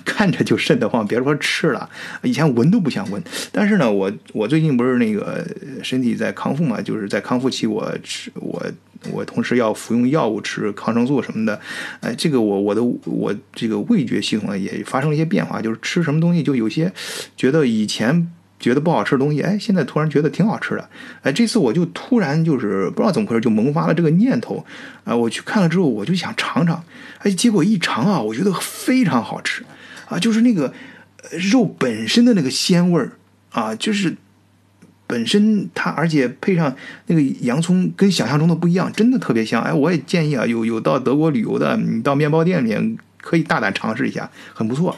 [0.05, 1.89] 看着就瘆得慌，别说吃了，
[2.23, 3.21] 以前闻都不想闻。
[3.51, 5.45] 但是呢，我我最近不是那个
[5.83, 8.63] 身体在康复嘛，就是在康复期，我吃我
[9.11, 11.59] 我同时要服用药物，吃抗生素什么的，
[11.99, 16.93] 哎，这个我我的我这个味觉系统也发生了一些变化，就是吃什么东西就有些
[17.35, 18.31] 觉得以前。
[18.65, 20.89] 觉得不好吃的东西，哎，现在突然觉得挺好吃的，
[21.21, 24.65] 哎，这次我就突然就是不知道怎么回事，就萌发了这个念头，
[25.03, 26.83] 啊，我去看了之后，我就想尝尝，
[27.19, 29.63] 哎，结果一尝啊，我觉得非常好吃，
[30.09, 30.73] 啊，就是那个
[31.51, 33.11] 肉本身的那个鲜味儿，
[33.51, 34.15] 啊，就是
[35.05, 36.75] 本身它，而且配上
[37.05, 42.97] 那个洋葱，跟想象中的不一样，真的特别香，哎，我也建议啊，有有到德国旅游的，你到面包店里面。
[43.25, 44.95] 可以大胆尝试一下，很不错。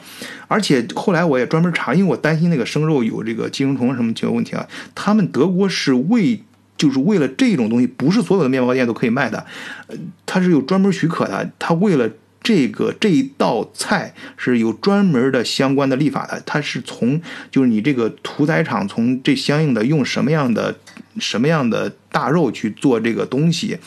[0.49, 4.67] 而且后来我也专门查，因为我担心那个生肉有这个寄生虫什么这个问题啊。
[4.93, 6.43] 他们德国是为
[6.77, 9.45] 就是为了这种东西，不是所有的面包店都可以卖的，
[9.87, 11.49] 呃，它是有专门许可的。
[11.57, 12.09] 它为了
[12.43, 16.43] 这个这一道菜是有专门的相关的立法的。
[16.45, 20.75] 它是从就是你这个屠宰场从这相应的用什么样的
[21.17, 23.77] 什么样的大肉去做这个东西。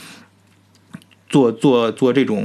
[1.31, 2.45] 做做做这种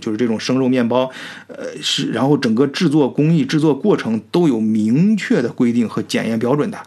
[0.00, 1.08] 就是这种生肉面包，
[1.46, 6.78] 呃是，然后整个制作工艺、制作过程都有明确的规定和检验标准的，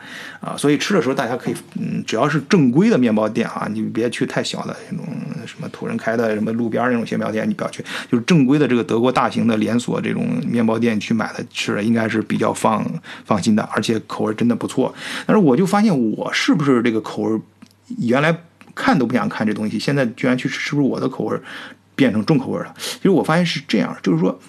[0.41, 5.05] 啊，所以吃的时候大家可以，嗯，只要是正规的面包店啊，你别去太小的那种
[5.45, 7.81] 什么土人开的什么路边那种面包店，你不要去，
[8.11, 12.85] 就是正规的这个德国大型的连锁这种面包店去买的吃的，应该是比较放
[13.23, 14.93] 放心的，而且口味真的不错。
[15.25, 17.39] 但是我就发现我是不是这个口味
[17.99, 18.35] 原来。
[18.75, 21.39] 看都不想看这东西，现在居然去吃，是不是我的口味
[21.95, 22.73] 变成重口味了？
[22.77, 24.39] 其实我发现是这样，就是说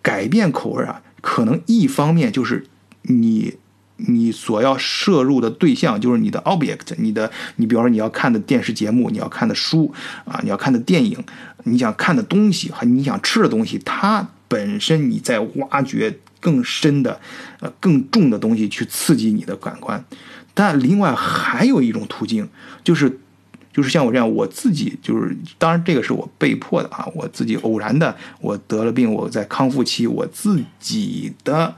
[0.00, 2.64] 改变口味啊，可能一方面就是
[3.02, 3.54] 你
[3.96, 9.92] 你所要摄入的对象，就是你的 object，你的你比方说你要看的电视节目，你要看的书
[10.24, 11.22] 啊，你要看的电影，
[11.64, 17.20] 你想看的东西和你想吃的东西，它本身你在挖掘更深的
[17.60, 20.02] 呃更重的东西去刺激你的感官，
[20.54, 22.48] 但另外还有一种途径
[22.82, 23.20] 就是。
[23.72, 31.74] 就是像我这样，我自己就是，当然这个是我被迫的啊，我自己偶然的，我得了病，我在康复期，我自己的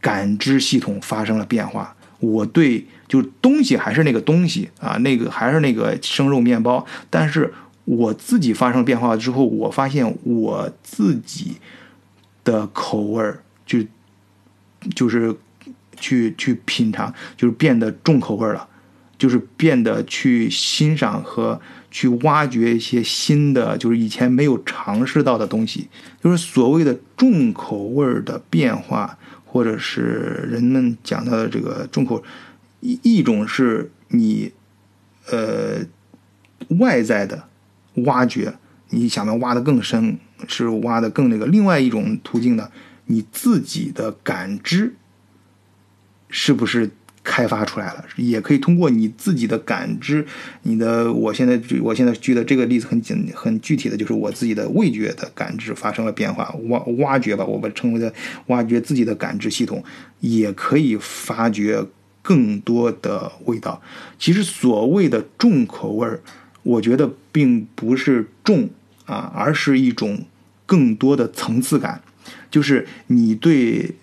[0.00, 7.52] 感知系统发生了变化，我对就是东西还是那个东西啊，那个还是那个生肉面包，但是
[7.86, 11.56] 我自己发生变化之后，我发现我自己
[12.44, 13.78] 的口味儿就
[14.94, 15.34] 就是
[15.96, 18.68] 去去品尝，就是变得重口味了。
[19.18, 25.88] 就是变得去欣赏和去挖掘一些新的，就是以前没有尝试到的东西。
[26.22, 32.22] 就是所谓的重口味的变化，或者是人们讲到的这个重口，
[32.80, 34.52] 一一种是你，
[35.30, 35.78] 呃，
[36.78, 37.48] 外在的
[38.04, 38.52] 挖掘，
[38.90, 41.46] 你想要挖的更深，是挖的更那个。
[41.46, 42.70] 另外一种途径呢，
[43.06, 44.94] 你自己的感知
[46.28, 46.90] 是不是？
[47.28, 50.24] 开发出来了，也可以通过你自己的感知，
[50.62, 58.14] 你的，我现在举，我现在举的这个例子很简很具体的就是我自己的味觉的感知发生了变化，挖挖掘吧，我们称为的
[58.46, 59.82] 挖掘自己的感知系统，
[60.20, 61.84] 也可以发掘
[62.22, 63.82] 更多的味道。
[64.18, 66.20] 其实所谓的重口味儿，
[66.62, 68.70] 我觉得并不是重
[69.04, 70.20] 啊，而是一种
[70.64, 72.00] 更多的层次感，
[72.48, 73.96] 就是你对。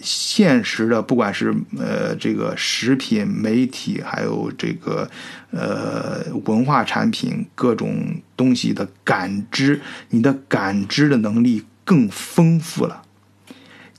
[0.00, 5.10] 现实的，不管是呃这个食品、媒体，还有这个
[5.50, 9.80] 呃文化产品，各种东西的感知，
[10.10, 13.02] 你的感知的能力更丰富了。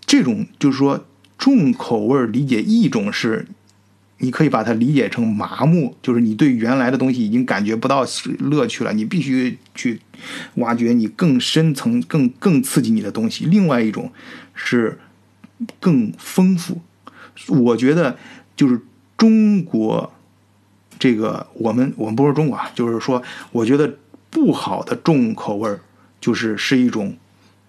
[0.05, 1.05] 这种就是说
[1.37, 3.45] 重口味理解一种是，
[4.19, 8.05] 你可以把它理解成麻木，就是你对原来的东西已经感觉不到
[8.39, 9.99] 乐趣了，你必须去
[10.55, 13.45] 挖掘你更深层、更更刺激你的东西。
[13.45, 14.09] 另外一种
[14.55, 14.97] 是。
[15.79, 16.79] 更丰富，
[17.47, 18.17] 我觉得
[18.55, 18.79] 就是
[19.17, 20.11] 中国
[20.97, 23.93] 这个我们我们不是中国啊，就是说，我觉得
[24.29, 25.77] 不好的重口味
[26.21, 27.15] 就是是一种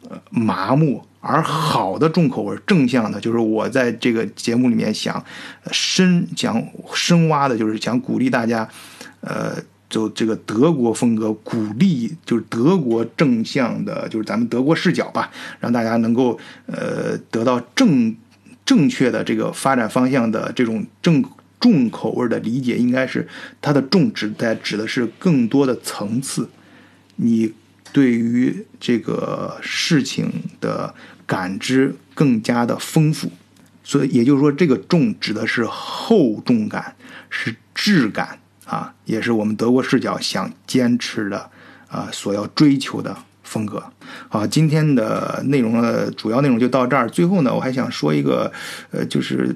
[0.08, 5.24] 呃麻木，而好的重口味正向的，就是我在这个节目里面想
[5.70, 8.68] 深讲深挖的，就是想鼓励大家，
[9.20, 9.56] 呃。
[9.90, 18.16] 就这个德国风格，鼓励就是德国正向的，就是咱们德国视角吧，让大家能够呃得到正
[18.64, 21.22] 正确的这个发展方向的这种正
[21.58, 23.28] 重口味的理解，应该是
[23.60, 26.48] 它的重指在指的是更多的层次，
[27.16, 27.52] 你
[27.92, 30.30] 对于这个事情
[30.60, 30.94] 的
[31.26, 33.32] 感知更加的丰富，
[33.82, 36.94] 所以也就是说，这个重指的是厚重感，
[37.28, 38.38] 是质感。
[38.70, 41.50] 啊，也是我们德国视角想坚持的
[41.88, 43.82] 啊所要追求的风格。
[44.28, 47.10] 好，今天的内容的，主要内容就到这儿。
[47.10, 48.52] 最后呢，我还想说一个，
[48.92, 49.54] 呃，就是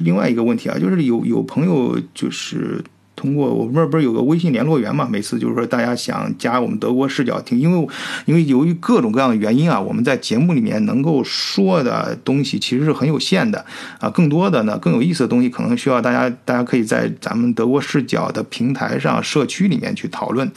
[0.00, 2.82] 另外一个问题啊，就是有有朋友就是。
[3.14, 5.06] 通过我们这儿不是有个微信联络员嘛？
[5.10, 7.88] 每次就是说大家想加我们德国视角听，因为
[8.24, 13.64] 因为由于各种各样的原因啊，我们在节目里面能够说的东西其实是很有限的
[14.00, 14.08] 啊。
[14.10, 20.50] 更多的呢，更有意思的东西可能需要大家，大家可以在咱们德国视角的平台上、社区里面去讨论。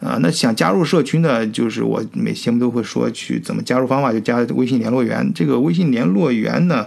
[0.00, 5.30] 啊，那想加入社区呢，就是我每节目都会说去怎么加入方法，就加微信联络员。
[5.34, 6.86] 这个微信联络员呢。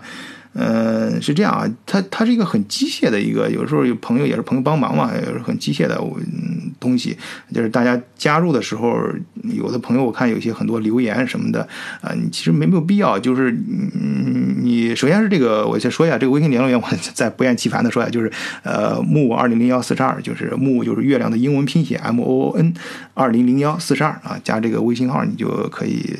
[0.55, 7.17] 嗯，是这样啊，它它是一个很机械的一个，有时候有朋友也是朋友帮忙嘛，也是很机械的嗯东西。
[7.51, 8.95] 就是大家加入的时候，
[9.43, 11.67] 有的朋友我看有些很多留言什么的
[12.01, 13.17] 啊，你其实没没有必要。
[13.17, 18.31] 就是嗯，你首先是这个，我先说一下这个微信联络员，我再不厌其烦的说一下，就是
[18.63, 22.73] 呃木二零零幺四十二，就是木就是月亮的英文拼写 M O O N
[23.15, 26.15] 二零零幺四十二啊，加这个微信号你就可以。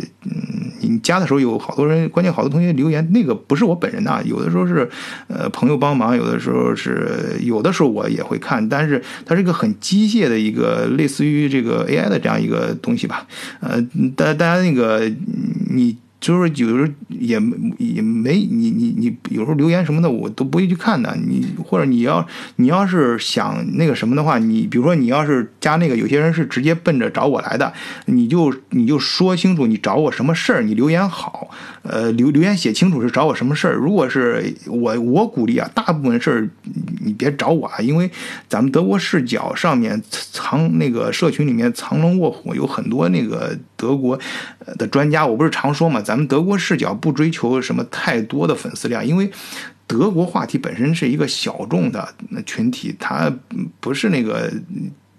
[0.88, 4.90] 你加的时候有好多人，关键好多同学留言，那个不是我本人呐，有的时候是
[5.28, 13.26] 呃朋友帮忙，有的时候是有的时候我也会看，但是它是一个很机械的一个类似于这个 AI 的这样一个东西吧，
[13.62, 13.82] 呃，
[14.16, 15.12] 大大家那个
[15.70, 15.98] 你。
[16.24, 17.38] 就是有时候也
[17.78, 27.74] 也没你你你有时候留言什么的我都不会去看的，你或者你要你要是想那个什么的话，你比如说你要是加那个，有些人是直接奔着找我来的，
[28.06, 31.50] 你就你就说清楚你找我什么事儿，你留言好，
[31.82, 33.74] 呃留留言写清楚是找我什么事儿。
[33.74, 36.50] 如果是我我鼓励啊，大部分事儿
[37.04, 38.10] 你别找我啊，因为
[38.48, 40.02] 咱们德国视角上面
[40.32, 44.18] 藏那个社群里面藏龙卧虎，有很多那个德国
[44.78, 46.13] 的专家，我不是常说嘛，咱。
[46.14, 49.32] 咱们德国视角不追求什么太多的粉丝量，因为
[49.88, 52.08] 德国话题本身是一个小众的
[52.46, 53.34] 群体，它
[53.80, 54.54] 不是那个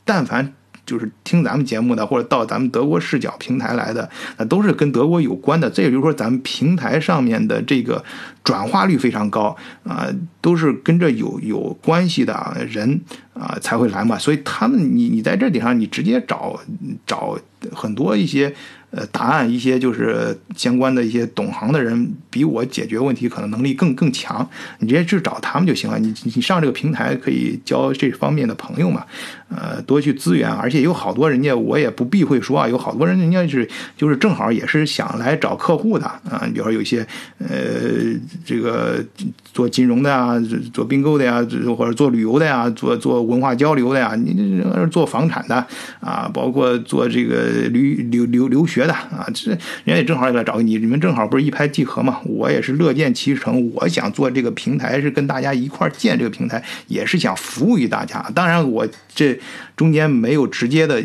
[0.04, 0.52] 但凡
[0.86, 5.68] 就是听咱们节目的或者到咱们德国视角平台来的，那都是跟德国有关的。
[5.68, 8.04] 这也就是说，咱们平台上面的这个
[8.44, 10.06] 转化率非常高啊，
[10.40, 13.00] 都是跟这有有关系的人
[13.32, 14.16] 啊才会来嘛。
[14.16, 16.60] 所以他们，你你在这点上，你直接找
[17.04, 17.36] 找
[17.72, 18.54] 很多一些。
[18.96, 24.48] 呃，答案一些就是相关的一些懂行的人，比我解决问题可能能力更更强。
[24.78, 25.98] 你直接去找他们就行了。
[25.98, 29.04] 你你上这个平台可以交这方面的朋友嘛？
[29.48, 36.48] 呃，多去资源，而且有好多人家我也不避讳说啊，有好多人人家是就是正好也是想来找客户的啊。
[36.54, 37.04] 比如说有一些
[37.38, 38.14] 呃
[38.44, 39.04] 这个
[39.52, 40.40] 做金融的呀，
[40.72, 41.44] 做并购的呀，
[41.76, 45.66] 或者做旅游的呀，做做文化交流的呀，你这做房产的
[46.00, 48.84] 啊，包括做这个旅留留留学。
[48.86, 52.20] 的啊，这人家也正好也来找你，你们正好不是一拍即合嘛？
[52.24, 53.70] 我也是乐见其成。
[53.74, 58.20] 我想做这个平台，是跟大家一块建这个平台，也是想服务于大家。
[58.34, 59.38] 当然，我这
[59.74, 61.02] 中间没有直接的。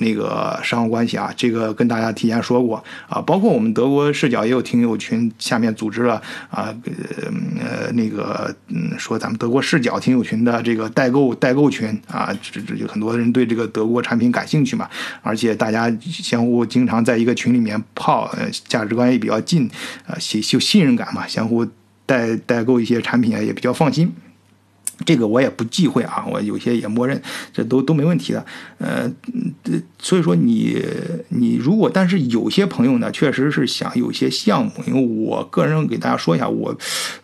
[0.00, 6.20] 那个商务关系啊，这个跟大家提前说过啊，包括我们德国视角也有听友群，下面组织了
[6.50, 6.74] 啊，
[7.60, 14.88] 呃，那个嗯，说咱们德国视角听友群的这个代购代购群啊，这这就很多人对这个德国产品感兴趣嘛，
[15.22, 18.34] 而且大家相互经常在一个群里面泡，
[18.66, 19.70] 价值观也比较近，
[20.06, 21.66] 啊，信就信任感嘛，相互
[22.06, 24.12] 代代购一些产品啊，也比较放心。
[25.04, 27.20] 这个我也不忌讳啊，我有些也默认，
[27.52, 28.44] 这都都没问题的。
[28.78, 29.10] 呃，
[29.98, 30.76] 所以说你
[31.28, 36.76] 你如果，但是有些朋友呢，确实是想有些项目，因为我个人给大家说一下，我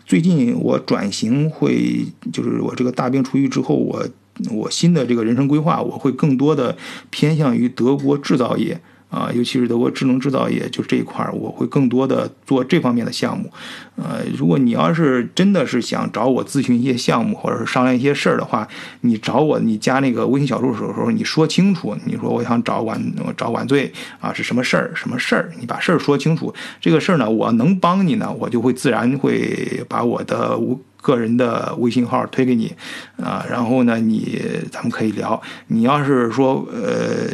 [0.05, 4.07] 最近我转型会，就是我这个大病初愈之后，我
[4.51, 6.77] 我新的这个人生规划，我会更多的
[7.11, 8.81] 偏向于德国制造业。
[9.17, 13.51] 啊，尤其是德国智能制造业，就这一块儿，我会更多的做这方面的项目。
[13.97, 18.69] 呃，如果你要是真的是想找我咨询一些项目，或者是商量一些事儿的话，
[19.01, 23.01] 你找我，你加那个微信小助手的时候，你说清楚，你说我想找晚
[23.35, 23.91] 找晚醉
[24.21, 24.93] 啊，是什么事儿？
[24.95, 25.51] 什么事儿？
[25.59, 26.53] 你把事儿说清楚。
[26.79, 30.61] 这个事儿呢，我能帮你呢，我就会自然会把我的
[31.01, 32.71] 个人的微信号推给你
[33.17, 35.41] 啊，然后呢，你咱们可以聊。
[35.69, 37.31] 你要是说呃。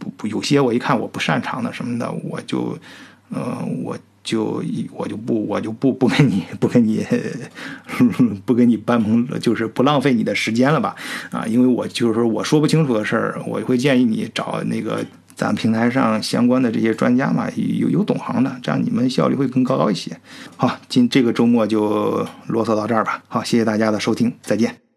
[0.00, 2.76] 不不，有些我一看我不擅长的什么的，我就，
[3.28, 7.06] 呃，我就我就不我就不不跟你不跟你
[8.44, 10.96] 不跟你搬棚，就是不浪费你的时间了吧？
[11.30, 20.18] 啊，因为我就是说我说不清楚的事儿，我会建议你找那个咱平台上相关的这些专家嘛，有有懂行的，这样你们效率会更高一些。
[20.56, 23.22] 好，今这个周末就啰嗦到这儿吧。
[23.28, 24.89] 好，谢谢大家的收听，再见。